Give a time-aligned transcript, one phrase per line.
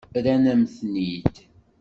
[0.15, 1.35] Rran-am-ten-id.